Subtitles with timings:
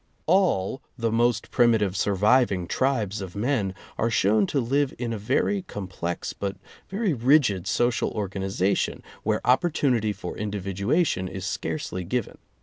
[0.25, 5.61] All the most primitive surviving tribes of men are shown to live in a very
[5.61, 6.57] complex but
[6.89, 12.39] very rigid social organization where opportunity for individuation is scarcely given.